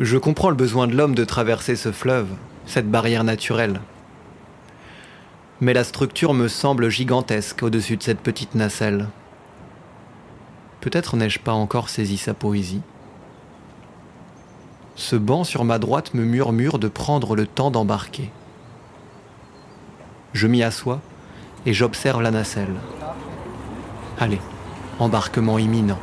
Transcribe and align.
Je 0.00 0.16
comprends 0.16 0.48
le 0.48 0.56
besoin 0.56 0.86
de 0.86 0.96
l'homme 0.96 1.14
de 1.14 1.26
traverser 1.26 1.76
ce 1.76 1.92
fleuve, 1.92 2.28
cette 2.64 2.90
barrière 2.90 3.22
naturelle. 3.22 3.82
Mais 5.60 5.74
la 5.74 5.84
structure 5.84 6.32
me 6.32 6.48
semble 6.48 6.88
gigantesque 6.88 7.62
au-dessus 7.62 7.98
de 7.98 8.02
cette 8.02 8.20
petite 8.20 8.54
nacelle. 8.54 9.08
Peut-être 10.80 11.18
n'ai-je 11.18 11.38
pas 11.38 11.52
encore 11.52 11.90
saisi 11.90 12.16
sa 12.16 12.32
poésie. 12.32 12.80
Ce 14.96 15.16
banc 15.16 15.44
sur 15.44 15.66
ma 15.66 15.78
droite 15.78 16.14
me 16.14 16.24
murmure 16.24 16.78
de 16.78 16.88
prendre 16.88 17.36
le 17.36 17.46
temps 17.46 17.70
d'embarquer. 17.70 18.30
Je 20.32 20.46
m'y 20.46 20.62
assois 20.62 21.02
et 21.66 21.74
j'observe 21.74 22.22
la 22.22 22.30
nacelle. 22.30 22.74
Allez, 24.18 24.40
embarquement 24.98 25.58
imminent. 25.58 26.00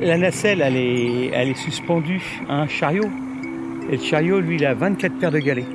La 0.00 0.16
nacelle, 0.16 0.62
elle 0.62 0.76
est, 0.76 1.54
suspendue 1.54 2.22
à 2.48 2.62
un 2.62 2.66
chariot. 2.66 3.10
Et 3.90 3.98
le 3.98 4.02
chariot, 4.02 4.40
lui, 4.40 4.56
il 4.56 4.64
a 4.64 4.72
24 4.72 5.18
paires 5.18 5.30
de 5.30 5.38
galets. 5.40 5.66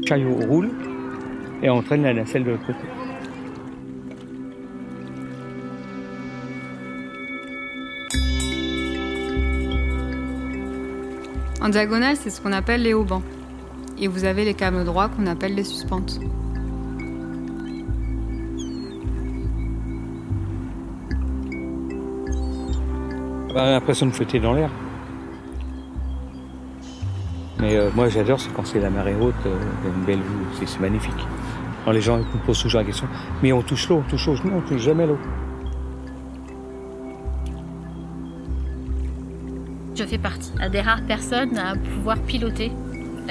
Le 0.00 0.06
chariot 0.06 0.36
roule 0.48 0.70
et 1.64 1.68
entraîne 1.68 2.04
la 2.04 2.14
nacelle 2.14 2.44
de 2.44 2.50
l'autre 2.52 2.66
côté. 2.66 2.78
En 11.60 11.68
diagonale, 11.70 12.14
c'est 12.16 12.30
ce 12.30 12.40
qu'on 12.40 12.52
appelle 12.52 12.82
les 12.82 12.94
haubans. 12.94 13.22
Et 13.98 14.08
vous 14.08 14.24
avez 14.24 14.44
les 14.44 14.54
câbles 14.54 14.84
droits 14.84 15.08
qu'on 15.08 15.26
appelle 15.26 15.54
les 15.54 15.64
suspentes. 15.64 16.20
On 23.50 23.56
a 23.58 23.70
l'impression 23.70 24.06
de 24.06 24.12
flotter 24.12 24.38
dans 24.40 24.52
l'air. 24.54 24.70
Mais 27.58 27.74
euh, 27.76 27.90
moi 27.94 28.08
j'adore, 28.08 28.38
c'est 28.38 28.52
quand 28.52 28.66
c'est 28.66 28.80
la 28.80 28.90
marée 28.90 29.14
haute, 29.18 29.34
euh, 29.46 29.56
il 29.82 29.88
y 29.88 29.92
a 29.92 29.96
une 29.96 30.04
belle 30.04 30.18
vue, 30.20 30.44
c'est- 30.58 30.66
c'est 30.66 30.80
magnifique. 30.80 31.26
Alors, 31.82 31.94
les 31.94 32.00
gens 32.00 32.18
me 32.18 32.44
posent 32.44 32.60
toujours 32.60 32.80
la 32.80 32.84
question, 32.86 33.06
mais 33.42 33.52
on 33.52 33.62
touche 33.62 33.88
l'eau, 33.88 34.02
on 34.04 34.10
touche 34.10 34.26
l'eau, 34.26 34.34
non, 34.44 34.56
on 34.58 34.60
touche 34.60 34.82
jamais 34.82 35.06
l'eau. 35.06 35.18
Je 39.94 40.04
fais 40.04 40.18
partie 40.18 40.52
à 40.60 40.68
des 40.68 40.80
rares 40.82 41.02
personnes 41.06 41.56
à 41.56 41.74
pouvoir 41.76 42.18
piloter 42.18 42.72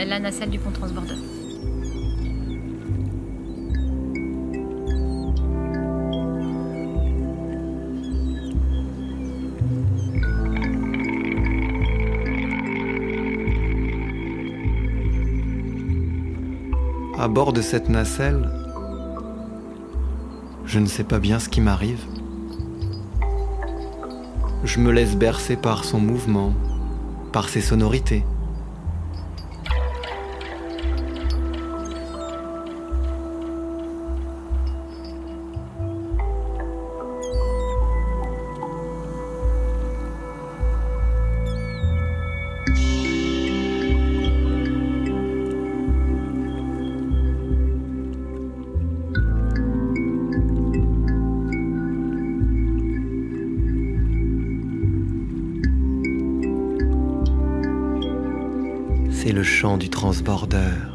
la 0.03 0.19
nacelle 0.19 0.49
du 0.49 0.59
pont 0.59 0.71
transbordeur. 0.71 1.17
À 17.17 17.27
bord 17.27 17.53
de 17.53 17.61
cette 17.61 17.89
nacelle, 17.89 18.49
je 20.65 20.79
ne 20.79 20.85
sais 20.85 21.03
pas 21.03 21.19
bien 21.19 21.39
ce 21.39 21.49
qui 21.49 21.61
m'arrive. 21.61 22.03
Je 24.63 24.79
me 24.79 24.91
laisse 24.91 25.15
bercer 25.15 25.55
par 25.55 25.85
son 25.85 25.99
mouvement, 25.99 26.53
par 27.31 27.49
ses 27.49 27.61
sonorités. 27.61 28.23
C'est 59.25 59.31
le 59.31 59.41
chant 59.41 59.77
du 59.77 59.89
transbordeur. 59.89 60.94